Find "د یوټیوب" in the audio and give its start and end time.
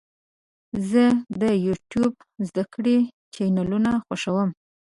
1.41-2.13